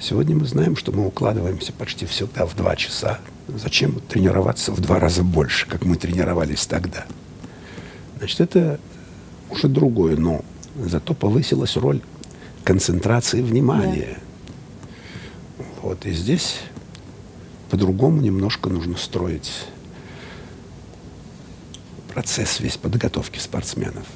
Сегодня 0.00 0.34
мы 0.34 0.46
знаем, 0.46 0.76
что 0.76 0.92
мы 0.92 1.06
укладываемся 1.06 1.72
почти 1.72 2.06
всегда 2.06 2.46
в 2.46 2.56
2 2.56 2.76
часа. 2.76 3.20
Зачем 3.48 4.00
тренироваться 4.08 4.72
в 4.72 4.80
два 4.80 4.98
раза 4.98 5.22
больше, 5.22 5.66
как 5.66 5.84
мы 5.84 5.96
тренировались 5.96 6.66
тогда? 6.66 7.04
Значит, 8.18 8.40
это 8.40 8.80
уже 9.50 9.68
другое, 9.68 10.16
но 10.16 10.44
зато 10.76 11.14
повысилась 11.14 11.76
роль 11.76 12.00
концентрации 12.64 13.42
внимания. 13.42 14.18
Да. 15.58 15.64
Вот, 15.82 16.06
и 16.06 16.12
здесь 16.12 16.60
по-другому 17.70 18.20
немножко 18.20 18.68
нужно 18.68 18.96
строить 18.96 19.50
процесс 22.12 22.60
весь 22.60 22.76
подготовки 22.76 23.38
спортсменов. 23.38 24.06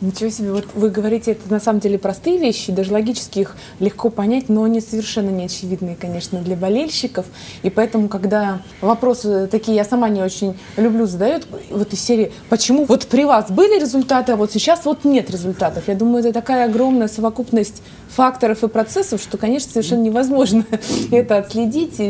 Ничего 0.00 0.30
себе, 0.30 0.52
вот 0.52 0.64
вы 0.74 0.90
говорите, 0.90 1.32
это 1.32 1.50
на 1.50 1.58
самом 1.58 1.80
деле 1.80 1.98
простые 1.98 2.38
вещи, 2.38 2.70
даже 2.70 2.92
логически 2.92 3.40
их 3.40 3.56
легко 3.80 4.10
понять, 4.10 4.48
но 4.48 4.62
они 4.62 4.80
совершенно 4.80 5.30
не 5.30 5.46
очевидные, 5.46 5.96
конечно, 5.96 6.40
для 6.40 6.54
болельщиков. 6.54 7.26
И 7.64 7.70
поэтому, 7.70 8.08
когда 8.08 8.62
вопросы 8.80 9.48
такие, 9.48 9.76
я 9.76 9.84
сама 9.84 10.08
не 10.08 10.22
очень 10.22 10.56
люблю 10.76 11.06
задают, 11.06 11.48
вот 11.70 11.92
из 11.92 12.00
серии, 12.00 12.30
почему 12.48 12.84
вот 12.84 13.08
при 13.08 13.24
вас 13.24 13.50
были 13.50 13.80
результаты, 13.80 14.32
а 14.32 14.36
вот 14.36 14.52
сейчас 14.52 14.84
вот 14.84 15.04
нет 15.04 15.30
результатов. 15.32 15.88
Я 15.88 15.96
думаю, 15.96 16.20
это 16.20 16.32
такая 16.32 16.66
огромная 16.66 17.08
совокупность 17.08 17.82
факторов 18.08 18.62
и 18.62 18.68
процессов, 18.68 19.20
что, 19.20 19.36
конечно, 19.36 19.72
совершенно 19.72 20.02
невозможно 20.02 20.64
это 21.10 21.38
отследить. 21.38 22.00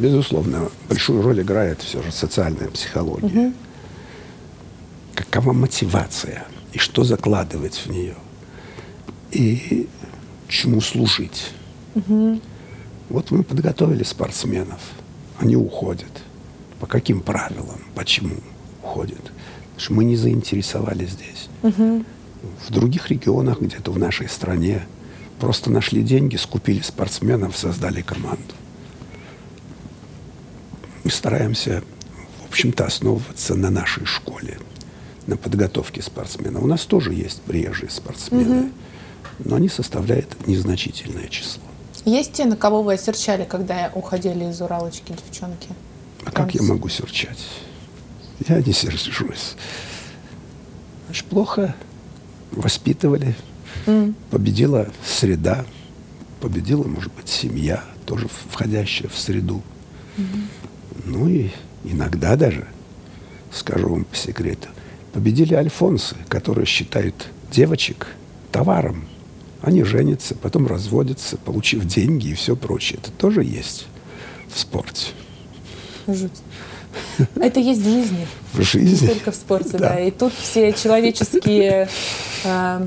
Безусловно, 0.00 0.70
большую 0.88 1.22
роль 1.22 1.40
играет 1.40 1.82
все 1.82 2.02
же 2.02 2.10
социальная 2.10 2.68
психология. 2.68 3.26
Угу 3.26 3.52
какова 5.32 5.54
мотивация 5.54 6.44
и 6.74 6.78
что 6.78 7.04
закладывать 7.04 7.76
в 7.76 7.86
нее, 7.90 8.16
и 9.30 9.88
чему 10.46 10.82
служить. 10.82 11.52
Угу. 11.94 12.40
Вот 13.08 13.30
мы 13.30 13.42
подготовили 13.42 14.02
спортсменов, 14.02 14.80
они 15.38 15.56
уходят. 15.56 16.22
По 16.80 16.86
каким 16.86 17.20
правилам? 17.20 17.80
Почему 17.94 18.36
уходят? 18.82 19.22
Потому 19.22 19.78
что 19.78 19.92
мы 19.94 20.04
не 20.04 20.16
заинтересовали 20.16 21.06
здесь. 21.06 21.48
Угу. 21.62 22.04
В 22.68 22.70
других 22.70 23.08
регионах, 23.08 23.62
где-то 23.62 23.90
в 23.90 23.98
нашей 23.98 24.28
стране, 24.28 24.86
просто 25.40 25.70
нашли 25.70 26.02
деньги, 26.02 26.36
скупили 26.36 26.82
спортсменов, 26.82 27.56
создали 27.56 28.02
команду. 28.02 28.54
Мы 31.04 31.10
стараемся, 31.10 31.82
в 32.44 32.50
общем-то, 32.50 32.84
основываться 32.84 33.54
на 33.54 33.70
нашей 33.70 34.04
школе, 34.04 34.58
на 35.26 35.36
подготовке 35.36 36.02
спортсменов. 36.02 36.62
У 36.62 36.66
нас 36.66 36.84
тоже 36.84 37.12
есть 37.14 37.42
приезжие 37.42 37.90
спортсмены, 37.90 38.60
угу. 38.60 38.70
но 39.44 39.56
они 39.56 39.68
составляют 39.68 40.46
незначительное 40.46 41.28
число. 41.28 41.62
Есть 42.04 42.32
те, 42.32 42.44
на 42.46 42.56
кого 42.56 42.82
вы 42.82 42.94
осерчали, 42.94 43.44
когда 43.44 43.90
уходили 43.94 44.44
из 44.50 44.60
Уралочки 44.60 45.12
девчонки? 45.12 45.68
А 46.24 46.30
Прям 46.30 46.46
как 46.46 46.54
я 46.54 46.62
могу 46.62 46.88
серчать? 46.88 47.38
Я 48.48 48.60
не 48.60 48.72
сержусь. 48.72 49.54
Значит, 51.06 51.26
плохо 51.26 51.74
воспитывали. 52.50 53.36
Mm. 53.86 54.14
Победила 54.30 54.88
среда, 55.04 55.64
победила, 56.40 56.84
может 56.84 57.12
быть, 57.14 57.28
семья, 57.28 57.84
тоже 58.04 58.28
входящая 58.50 59.08
в 59.08 59.18
среду. 59.18 59.62
Mm-hmm. 60.16 61.02
Ну 61.06 61.28
и 61.28 61.50
иногда 61.84 62.36
даже, 62.36 62.68
скажу 63.52 63.88
вам 63.88 64.04
по 64.04 64.16
секрету, 64.16 64.68
победили 65.12 65.54
альфонсы, 65.54 66.16
которые 66.28 66.66
считают 66.66 67.28
девочек 67.50 68.08
товаром. 68.50 69.06
Они 69.60 69.84
женятся, 69.84 70.34
потом 70.34 70.66
разводятся, 70.66 71.36
получив 71.36 71.84
деньги 71.84 72.28
и 72.28 72.34
все 72.34 72.56
прочее. 72.56 72.98
Это 73.00 73.12
тоже 73.12 73.44
есть 73.44 73.86
в 74.52 74.58
спорте. 74.58 75.12
Жуть. 76.08 76.32
Это 77.36 77.60
есть 77.60 77.80
в 77.80 77.84
жизни. 77.84 78.26
В 78.52 78.62
жизни. 78.62 79.06
Не 79.06 79.14
только 79.14 79.32
в 79.32 79.36
спорте, 79.36 79.78
да. 79.78 79.90
да. 79.90 80.00
И 80.00 80.10
тут 80.10 80.32
все 80.34 80.72
человеческие 80.72 81.88
э, 82.44 82.86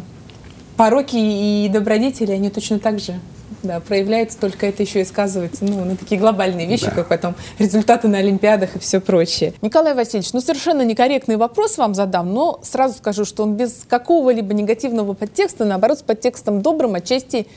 пороки 0.76 1.16
и 1.16 1.70
добродетели, 1.70 2.32
они 2.32 2.50
точно 2.50 2.80
так 2.80 3.00
же 3.00 3.20
да, 3.68 3.80
проявляется, 3.80 4.40
только 4.40 4.68
это 4.68 4.84
еще 4.84 5.02
и 5.02 5.06
сказывается 5.06 5.66
ну, 5.66 5.84
на 5.86 5.96
такие 5.96 6.20
глобальные 6.20 6.68
вещи, 6.68 6.86
да. 6.86 6.92
как 6.92 7.08
потом 7.08 7.36
результаты 7.60 8.08
на 8.08 8.20
Олимпиадах 8.20 8.76
и 8.76 8.80
все 8.80 9.00
прочее. 9.00 9.54
Николай 9.62 9.94
Васильевич, 9.94 10.34
ну 10.34 10.42
совершенно 10.42 10.84
некорректный 10.84 11.38
вопрос 11.38 11.78
вам 11.78 11.94
задам, 11.94 12.34
но 12.34 12.60
сразу 12.64 12.96
скажу, 12.98 13.26
что 13.26 13.44
он 13.44 13.56
без 13.56 13.86
какого-либо 13.88 14.54
негативного 14.54 15.14
подтекста, 15.14 15.66
наоборот, 15.66 16.00
с 16.00 16.02
подтекстом 16.02 16.62
добрым, 16.62 16.96
отчасти 16.96 17.48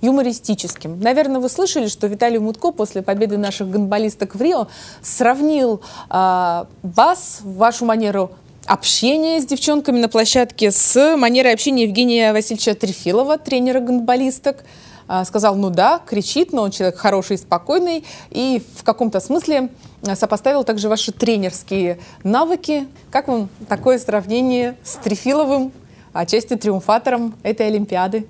юмористическим. 0.00 1.00
Наверное, 1.00 1.40
вы 1.40 1.48
слышали, 1.48 1.88
что 1.88 2.06
Виталий 2.06 2.38
Мутко 2.38 2.72
после 2.72 3.02
победы 3.02 3.38
наших 3.38 3.70
гонболисток 3.70 4.34
в 4.34 4.42
Рио 4.42 4.68
сравнил 5.02 5.80
э, 6.10 6.64
вас, 6.82 7.40
вашу 7.42 7.84
манеру 7.86 8.30
общения 8.66 9.40
с 9.40 9.46
девчонками 9.46 9.98
на 9.98 10.08
площадке 10.08 10.70
с 10.70 11.16
манерой 11.16 11.52
общения 11.52 11.84
Евгения 11.84 12.32
Васильевича 12.32 12.74
Трефилова, 12.74 13.38
тренера 13.38 13.80
гонболисток. 13.80 14.64
А, 15.06 15.24
сказал, 15.24 15.56
ну 15.56 15.70
да, 15.70 16.00
кричит, 16.04 16.52
но 16.52 16.62
он 16.62 16.70
человек 16.70 16.96
хороший 16.96 17.36
и 17.36 17.38
спокойный, 17.38 18.04
и 18.30 18.62
в 18.76 18.84
каком-то 18.84 19.20
смысле 19.20 19.68
а, 20.06 20.16
сопоставил 20.16 20.64
также 20.64 20.88
ваши 20.88 21.12
тренерские 21.12 21.98
навыки. 22.22 22.86
Как 23.10 23.28
вам 23.28 23.48
такое 23.68 23.98
сравнение 23.98 24.76
с 24.82 24.96
Трефиловым, 24.96 25.72
отчасти 26.12 26.56
триумфатором 26.56 27.34
этой 27.42 27.66
Олимпиады? 27.66 28.26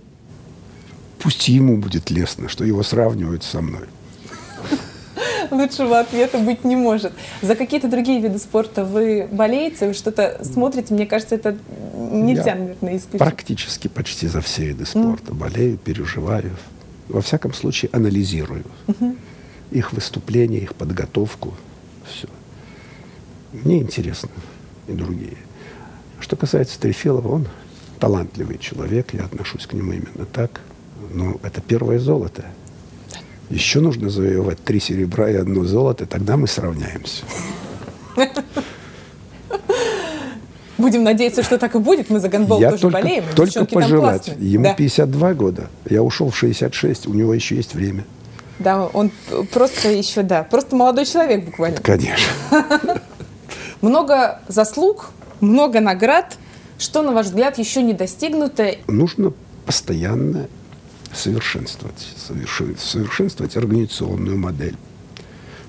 Пусть 1.21 1.49
ему 1.49 1.79
будет 1.79 2.11
лестно, 2.11 2.49
что 2.49 2.65
его 2.65 2.83
сравнивают 2.83 3.45
со 3.45 3.61
мной. 3.61 3.85
Лучшего 5.51 6.01
ответа 6.01 6.39
быть 6.39 6.65
не 6.65 6.75
может. 6.75 7.13
За 7.41 7.55
какие-то 7.55 7.89
другие 7.89 8.21
виды 8.21 8.39
спорта 8.39 8.85
вы 8.85 9.29
болеете, 9.31 9.89
вы 9.89 9.95
что-то 9.95 10.41
смотрите? 10.43 10.93
Мне 10.93 11.07
кажется, 11.07 11.37
это 11.37 11.57
нельзя, 12.23 12.51
Я 12.51 12.55
наверное, 12.55 12.97
исключить. 12.97 13.19
Практически 13.19 13.89
почти 13.89 14.29
за 14.29 14.41
все 14.41 14.67
виды 14.67 14.87
спорта 14.87 15.33
mm. 15.33 15.35
болею, 15.35 15.79
переживаю. 15.79 16.53
Во 17.09 17.21
всяком 17.21 17.53
случае, 17.53 17.91
анализирую 17.93 18.65
mm-hmm. 18.87 19.19
их 19.73 19.93
выступления, 19.93 20.59
их 20.59 20.75
подготовку. 20.75 21.55
Все. 22.07 22.29
Мне 23.53 23.79
интересно 23.79 24.31
и 24.89 24.93
другие. 24.93 25.37
Что 26.21 26.37
касается 26.37 26.81
Трефилова, 26.81 27.29
он 27.29 27.49
талантливый 28.01 28.59
человек, 28.59 29.15
я 29.15 29.25
отношусь 29.25 29.67
к 29.67 29.73
нему 29.73 29.93
именно 29.93 30.27
так. 30.33 30.61
Но 31.13 31.39
это 31.43 31.61
первое 31.61 31.99
золото. 31.99 32.45
Еще 33.51 33.81
нужно 33.81 34.11
завоевать 34.11 34.63
три 34.65 34.81
серебра 34.81 35.31
и 35.31 35.35
одно 35.35 35.65
золото, 35.65 36.07
тогда 36.07 36.37
мы 36.37 36.47
сравняемся. 36.47 37.25
Будем 40.85 41.03
надеяться, 41.03 41.43
что 41.43 41.57
так 41.57 41.75
и 41.77 41.79
будет. 41.79 42.11
Мы 42.11 42.21
за 42.21 42.29
гандбол 42.29 42.61
я 42.61 42.69
тоже 42.73 42.83
только, 42.83 43.01
болеем. 43.01 43.25
Только 43.35 43.65
пожелать. 43.65 44.31
Ему 44.39 44.65
да. 44.65 44.75
52 44.75 45.33
года. 45.33 45.71
Я 45.89 46.03
ушел 46.03 46.29
в 46.29 46.37
66. 46.37 47.07
У 47.07 47.15
него 47.15 47.33
еще 47.33 47.57
есть 47.57 47.73
время. 47.73 48.05
Да, 48.59 48.85
он 48.85 49.11
просто 49.55 49.91
еще, 49.91 50.23
да, 50.23 50.43
просто 50.45 50.77
молодой 50.77 51.07
человек 51.07 51.47
буквально. 51.47 51.79
Конечно. 51.79 52.27
Много 53.81 54.43
заслуг, 54.47 55.13
много 55.41 55.81
наград. 55.81 56.37
Что, 56.77 57.01
на 57.01 57.13
ваш 57.13 57.27
взгляд, 57.27 57.57
еще 57.57 57.81
не 57.83 57.95
достигнуто? 57.95 58.77
Нужно 58.87 59.33
постоянно 59.65 60.49
совершенствовать, 61.15 62.07
совершенствовать 62.79 63.57
организационную 63.57 64.37
модель, 64.37 64.77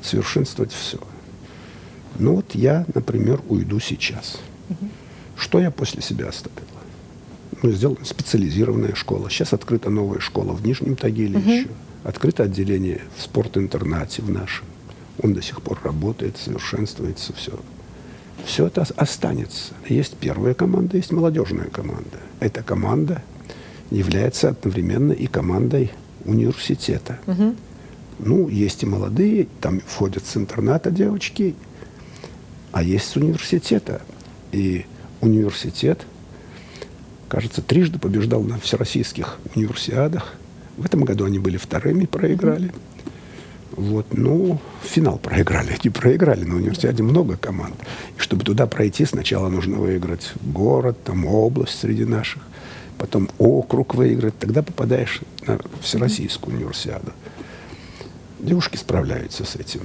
совершенствовать 0.01 0.73
все. 0.73 0.99
Ну 2.19 2.35
вот 2.35 2.53
я, 2.53 2.85
например, 2.93 3.39
уйду 3.47 3.79
сейчас. 3.79 4.39
Что 5.37 5.59
я 5.59 5.71
после 5.71 6.01
себя 6.01 6.29
оставила? 6.29 6.61
Ну, 7.61 7.71
сделана 7.71 8.05
специализированная 8.05 8.95
школа. 8.95 9.29
Сейчас 9.29 9.53
открыта 9.53 9.89
новая 9.89 10.19
школа 10.19 10.53
в 10.53 10.65
Нижнем 10.65 10.95
Тагиле 10.95 11.39
угу. 11.39 11.49
еще. 11.49 11.67
Открыто 12.03 12.43
отделение 12.43 13.01
в 13.17 13.21
спорт-интернате 13.21 14.21
в 14.21 14.29
нашем. 14.29 14.65
Он 15.21 15.33
до 15.33 15.41
сих 15.41 15.61
пор 15.61 15.79
работает, 15.83 16.37
совершенствуется, 16.37 17.33
все. 17.33 17.59
Все 18.45 18.67
это 18.67 18.85
останется. 18.95 19.73
Есть 19.87 20.15
первая 20.17 20.53
команда, 20.53 20.97
есть 20.97 21.11
молодежная 21.11 21.69
команда. 21.69 22.19
Эта 22.39 22.61
команда– 22.61 23.23
является 23.91 24.49
одновременно 24.49 25.11
и 25.11 25.27
командой 25.27 25.91
университета. 26.23 27.19
Угу. 27.27 27.55
Ну, 28.19 28.47
есть 28.47 28.83
и 28.83 28.85
молодые, 28.85 29.47
там 29.61 29.81
входят 29.85 30.25
с 30.25 30.37
интерната 30.37 30.89
девочки, 30.89 31.55
а 32.71 32.81
есть 32.81 33.09
с 33.09 33.15
университета. 33.15 34.01
И 34.51 34.85
университет, 35.25 36.05
кажется, 37.27 37.61
трижды 37.61 37.99
побеждал 37.99 38.41
на 38.43 38.59
всероссийских 38.59 39.37
универсиадах. 39.55 40.35
В 40.77 40.85
этом 40.85 41.03
году 41.03 41.25
они 41.25 41.39
были 41.39 41.57
вторыми, 41.57 42.05
проиграли. 42.05 42.71
Вот, 43.71 44.07
ну, 44.13 44.59
финал 44.83 45.17
проиграли. 45.17 45.77
Не 45.83 45.89
проиграли, 45.89 46.45
на 46.45 46.55
универсиаде 46.55 47.03
много 47.03 47.35
команд. 47.37 47.75
И 48.17 48.19
чтобы 48.21 48.45
туда 48.45 48.67
пройти, 48.67 49.05
сначала 49.05 49.49
нужно 49.49 49.77
выиграть 49.77 50.31
город, 50.41 50.97
там 51.03 51.25
область 51.25 51.79
среди 51.79 52.05
наших 52.05 52.41
потом 52.97 53.29
округ 53.37 53.95
выиграть, 53.95 54.37
тогда 54.39 54.63
попадаешь 54.63 55.21
на 55.45 55.59
Всероссийскую 55.81 56.55
универсиаду. 56.55 57.11
Девушки 58.39 58.77
справляются 58.77 59.45
с 59.45 59.55
этим. 59.55 59.81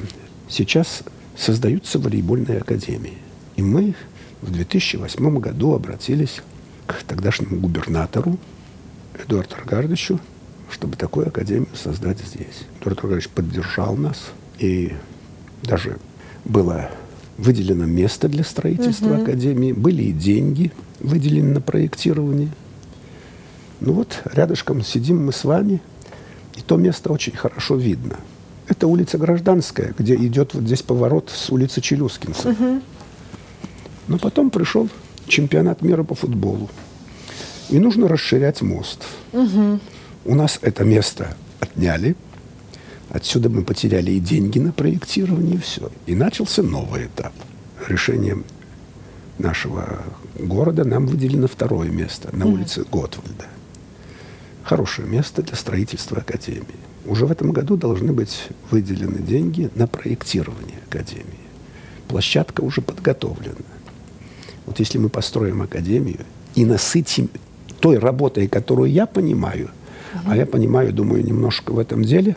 Сейчас 0.48 1.02
создаются 1.36 1.98
волейбольные 1.98 2.58
академии. 2.58 3.18
И 3.56 3.62
мы 3.62 3.94
в 4.42 4.50
2008 4.50 5.38
году 5.38 5.74
обратились 5.74 6.42
к 6.86 7.02
тогдашнему 7.04 7.60
губернатору 7.60 8.38
Эдуарду 9.14 9.54
Аргардовичу, 9.56 10.18
чтобы 10.70 10.96
такую 10.96 11.28
академию 11.28 11.68
создать 11.74 12.18
здесь. 12.20 12.64
Эдуард 12.80 12.98
Аргардович 13.00 13.28
поддержал 13.28 13.96
нас, 13.96 14.30
и 14.58 14.94
даже 15.62 15.98
было 16.44 16.90
выделено 17.36 17.86
место 17.86 18.28
для 18.28 18.44
строительства 18.44 19.14
угу. 19.14 19.22
академии, 19.22 19.72
были 19.72 20.04
и 20.04 20.12
деньги 20.12 20.72
выделены 21.00 21.54
на 21.54 21.60
проектирование. 21.60 22.50
Ну 23.80 23.94
вот, 23.94 24.22
рядышком 24.24 24.82
сидим 24.82 25.24
мы 25.24 25.32
с 25.32 25.44
вами, 25.44 25.80
и 26.56 26.60
то 26.60 26.76
место 26.76 27.12
очень 27.12 27.34
хорошо 27.34 27.76
видно. 27.76 28.16
Это 28.68 28.86
улица 28.86 29.18
Гражданская, 29.18 29.94
где 29.98 30.14
идет 30.14 30.54
вот 30.54 30.64
здесь 30.64 30.82
поворот 30.82 31.30
с 31.34 31.50
улицы 31.50 31.80
Челюскинца. 31.80 32.50
Угу. 32.50 32.82
Но 34.10 34.18
потом 34.18 34.50
пришел 34.50 34.90
чемпионат 35.26 35.80
мира 35.80 36.02
по 36.02 36.14
футболу. 36.14 36.68
И 37.70 37.78
нужно 37.78 38.08
расширять 38.08 38.60
мост. 38.60 39.06
Угу. 39.32 39.80
У 40.26 40.34
нас 40.34 40.58
это 40.60 40.84
место 40.84 41.34
отняли. 41.60 42.16
Отсюда 43.08 43.48
мы 43.48 43.62
потеряли 43.62 44.10
и 44.10 44.20
деньги 44.20 44.58
на 44.58 44.72
проектирование, 44.72 45.54
и 45.54 45.58
все. 45.58 45.90
И 46.06 46.14
начался 46.14 46.62
новый 46.62 47.06
этап. 47.06 47.32
Решением 47.88 48.44
нашего 49.38 50.02
города 50.38 50.84
нам 50.84 51.06
выделено 51.06 51.48
второе 51.48 51.88
место 51.88 52.28
на 52.36 52.46
улице 52.46 52.84
Готвальда 52.90 53.46
хорошее 54.70 55.08
место 55.08 55.42
для 55.42 55.56
строительства 55.56 56.18
академии. 56.18 56.64
уже 57.04 57.26
в 57.26 57.32
этом 57.32 57.50
году 57.50 57.76
должны 57.76 58.12
быть 58.12 58.48
выделены 58.70 59.18
деньги 59.18 59.68
на 59.74 59.88
проектирование 59.88 60.78
Академии. 60.88 61.24
Площадка 62.06 62.60
уже 62.60 62.80
подготовлена. 62.80 63.56
Вот 64.66 64.78
если 64.78 64.98
мы 64.98 65.08
построим 65.08 65.62
Академию 65.62 66.20
и 66.54 66.64
насытим 66.64 67.28
той 67.80 67.98
работой, 67.98 68.48
которую 68.48 68.90
я 68.90 69.06
понимаю, 69.06 69.70
угу. 70.14 70.22
а 70.26 70.36
я 70.36 70.46
понимаю, 70.46 70.92
думаю, 70.92 71.24
немножко 71.24 71.72
в 71.72 71.78
этом 71.78 72.04
деле, 72.04 72.36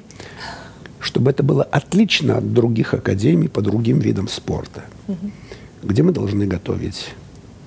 чтобы 1.00 1.32
это 1.32 1.44
было 1.44 1.64
отлично 1.64 2.38
от 2.38 2.54
других 2.54 2.94
академий 2.94 3.50
по 3.50 3.62
другим 3.62 4.00
видам 4.00 4.28
спорта, 4.28 4.86
угу. 5.08 5.32
где 5.84 6.02
мы 6.02 6.12
должны 6.12 6.48
готовить 6.48 7.14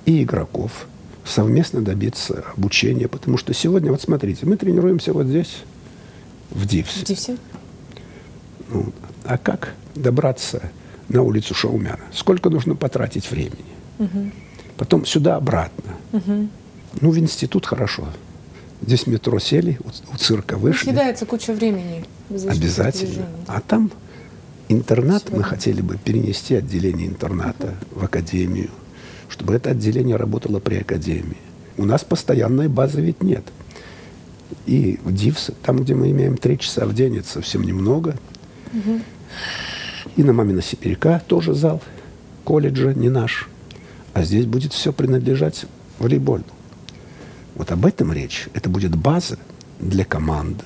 и 0.06 0.22
игроков, 0.22 0.86
совместно 1.24 1.82
добиться 1.82 2.44
обучения, 2.56 3.08
потому 3.08 3.36
что 3.36 3.52
сегодня, 3.52 3.90
вот 3.90 4.00
смотрите, 4.00 4.46
мы 4.46 4.56
тренируемся 4.56 5.12
вот 5.12 5.26
здесь, 5.26 5.58
в 6.50 6.64
Дивсе. 6.66 7.00
В 7.00 7.04
Дивсе? 7.04 7.36
Ну, 8.70 8.92
а 9.24 9.36
как 9.36 9.74
добраться 9.94 10.70
на 11.08 11.22
улицу 11.22 11.54
Шаумяна? 11.54 12.00
Сколько 12.12 12.50
нужно 12.50 12.74
потратить 12.74 13.30
времени? 13.30 13.64
Угу. 13.98 14.30
Потом 14.76 15.06
сюда 15.06 15.36
обратно. 15.36 15.94
Угу. 16.12 16.48
Ну, 17.00 17.10
в 17.10 17.18
институт 17.18 17.66
хорошо. 17.66 18.08
Здесь 18.82 19.06
метро 19.06 19.38
сели, 19.38 19.78
у, 19.82 20.14
у 20.14 20.16
цирка 20.18 20.56
вышли. 20.56 20.84
Съедается 20.84 21.26
куча 21.26 21.52
времени. 21.52 22.04
Обязательно. 22.30 23.26
А 23.46 23.60
там 23.60 23.90
интернат 24.68 25.22
Сегодня. 25.22 25.38
мы 25.38 25.44
хотели 25.44 25.80
бы 25.80 25.96
перенести 25.96 26.54
отделение 26.54 27.08
интерната 27.08 27.74
угу. 27.90 28.00
в 28.00 28.04
академию, 28.04 28.70
чтобы 29.28 29.54
это 29.54 29.70
отделение 29.70 30.16
работало 30.16 30.60
при 30.60 30.76
академии. 30.76 31.38
У 31.78 31.84
нас 31.84 32.04
постоянной 32.04 32.68
базы 32.68 33.00
ведь 33.00 33.22
нет. 33.22 33.44
И 34.66 34.98
в 35.02 35.12
ДИВС, 35.12 35.50
там, 35.62 35.78
где 35.78 35.94
мы 35.94 36.10
имеем 36.10 36.36
три 36.36 36.58
часа 36.58 36.86
в 36.86 36.94
день, 36.94 37.18
это 37.18 37.28
совсем 37.28 37.62
немного. 37.62 38.16
Угу. 38.72 39.00
И 40.16 40.22
на 40.22 40.32
Мамина 40.32 40.62
Сибиряка 40.62 41.22
тоже 41.26 41.54
зал 41.54 41.82
колледжа, 42.44 42.94
не 42.94 43.08
наш. 43.08 43.48
А 44.16 44.22
здесь 44.22 44.46
будет 44.46 44.72
все 44.72 44.94
принадлежать 44.94 45.66
волейболу. 45.98 46.42
Вот 47.54 47.70
об 47.70 47.84
этом 47.84 48.14
речь. 48.14 48.48
Это 48.54 48.70
будет 48.70 48.96
база 48.96 49.36
для 49.78 50.06
команд 50.06 50.64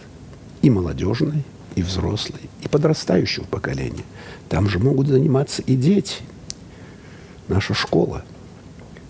и 0.63 0.71
молодежной, 0.71 1.43
и 1.75 1.83
взрослой, 1.83 2.49
и 2.63 2.69
подрастающего 2.69 3.43
поколения. 3.43 4.05
Там 4.49 4.69
же 4.69 4.79
могут 4.79 5.09
заниматься 5.09 5.63
и 5.63 5.75
дети. 5.75 6.23
Наша 7.49 7.75
школа. 7.75 8.23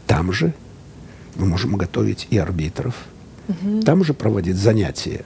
Там 0.06 0.32
же 0.32 0.54
мы 1.34 1.44
можем 1.44 1.76
готовить 1.76 2.26
и 2.30 2.38
арбитров. 2.38 2.94
Угу. 3.48 3.82
Там 3.82 4.04
же 4.04 4.14
проводить 4.14 4.56
занятия 4.56 5.22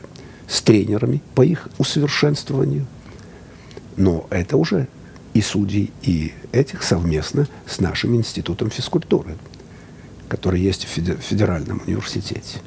с 0.49 0.61
тренерами 0.61 1.23
по 1.37 1.43
их 1.43 1.69
усовершенствованию. 1.79 2.85
Но 3.97 4.27
это 4.31 4.57
уже 4.57 4.89
и 5.35 5.43
судей, 5.43 5.93
и 6.03 6.33
этих 6.53 6.83
совместно 6.83 7.47
с 7.67 7.81
нашим 7.81 8.17
институтом 8.17 8.71
физкультуры 8.71 9.37
который 10.29 10.61
есть 10.61 10.85
в 10.85 10.89
Федеральном 10.89 11.81
университете. 11.87 12.59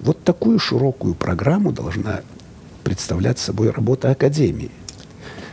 Вот 0.00 0.22
такую 0.24 0.58
широкую 0.58 1.14
программу 1.14 1.72
должна 1.72 2.20
представлять 2.84 3.38
собой 3.38 3.70
работа 3.70 4.10
Академии. 4.10 4.70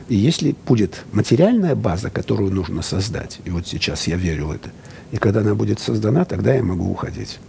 И 0.10 0.16
если 0.16 0.54
будет 0.68 1.04
материальная 1.14 1.74
база, 1.74 2.10
которую 2.10 2.52
нужно 2.52 2.82
создать, 2.82 3.40
и 3.46 3.50
вот 3.50 3.68
сейчас 3.68 4.06
я 4.08 4.18
верю 4.18 4.48
в 4.48 4.52
это, 4.52 4.70
и 5.12 5.18
когда 5.18 5.40
она 5.40 5.56
будет 5.56 5.80
создана, 5.80 6.26
тогда 6.26 6.54
я 6.54 6.62
могу 6.62 6.92
уходить. 6.92 7.40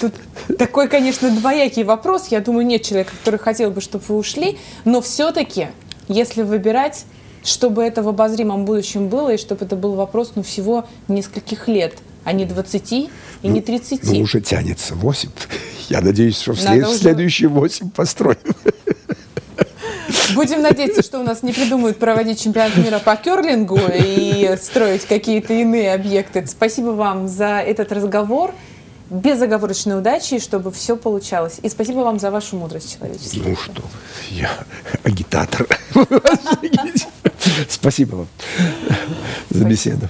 Тут 0.00 0.14
такой, 0.58 0.88
конечно, 0.88 1.30
двоякий 1.30 1.82
вопрос. 1.82 2.28
Я 2.28 2.40
думаю, 2.40 2.66
нет 2.66 2.82
человека, 2.82 3.12
который 3.18 3.40
хотел 3.40 3.70
бы, 3.70 3.80
чтобы 3.80 4.04
вы 4.06 4.18
ушли. 4.18 4.58
Но 4.84 5.00
все-таки, 5.00 5.68
если 6.08 6.42
выбирать 6.42 7.04
чтобы 7.44 7.82
это 7.82 8.02
в 8.02 8.08
обозримом 8.08 8.64
будущем 8.64 9.08
было, 9.08 9.34
и 9.34 9.36
чтобы 9.38 9.64
это 9.64 9.76
был 9.76 9.94
вопрос 9.94 10.32
ну, 10.34 10.42
всего 10.42 10.86
нескольких 11.08 11.68
лет, 11.68 11.94
а 12.24 12.32
не 12.32 12.44
20 12.44 12.92
и 12.92 13.08
ну, 13.42 13.50
не 13.50 13.60
30. 13.60 14.04
Ну, 14.04 14.20
уже 14.20 14.40
тянется 14.40 14.94
8. 14.94 15.30
Я 15.88 16.00
надеюсь, 16.00 16.40
что 16.40 16.52
в, 16.52 16.60
след... 16.60 16.86
уже... 16.86 16.94
в 16.94 17.00
следующие 17.00 17.48
8 17.48 17.90
построим. 17.90 18.38
Будем 20.34 20.62
надеяться, 20.62 21.02
что 21.02 21.20
у 21.20 21.22
нас 21.22 21.42
не 21.42 21.52
придумают 21.52 21.98
проводить 21.98 22.42
чемпионат 22.42 22.76
мира 22.76 22.98
по 22.98 23.16
керлингу 23.16 23.80
и 23.94 24.54
строить 24.60 25.04
какие-то 25.06 25.54
иные 25.54 25.94
объекты. 25.94 26.46
Спасибо 26.46 26.88
вам 26.88 27.28
за 27.28 27.60
этот 27.60 27.92
разговор 27.92 28.54
безоговорочной 29.10 29.98
удачи, 29.98 30.38
чтобы 30.38 30.70
все 30.70 30.96
получалось. 30.96 31.58
И 31.62 31.68
спасибо 31.68 31.98
вам 31.98 32.18
за 32.18 32.30
вашу 32.30 32.56
мудрость 32.56 32.96
человеческую. 32.98 33.50
Ну 33.50 33.56
что, 33.56 33.82
я 34.30 34.50
агитатор. 35.04 35.66
Спасибо 37.68 38.16
вам 38.16 38.28
за 39.50 39.64
беседу. 39.64 40.08